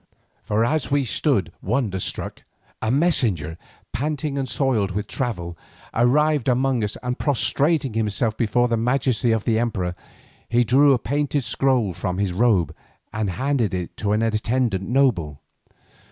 For 0.41 0.65
as 0.65 0.89
we 0.89 1.05
stood 1.05 1.51
wonder 1.61 1.99
struck, 1.99 2.41
a 2.81 2.89
messenger, 2.89 3.55
panting 3.93 4.35
and 4.35 4.49
soiled 4.49 4.89
with 4.89 5.05
travel, 5.05 5.55
arrived 5.93 6.49
among 6.49 6.83
us 6.83 6.97
and 7.03 7.19
prostrating 7.19 7.93
himself 7.93 8.35
before 8.35 8.67
the 8.67 8.77
majesty 8.77 9.31
of 9.31 9.43
the 9.43 9.59
emperor, 9.59 9.93
he 10.49 10.63
drew 10.63 10.93
a 10.93 10.97
painted 10.97 11.43
scroll 11.43 11.93
from 11.93 12.17
his 12.17 12.33
robe 12.33 12.75
and 13.13 13.29
handed 13.29 13.75
it 13.75 13.95
to 13.97 14.11
an 14.11 14.23
attendant 14.23 14.89
noble. 14.89 15.39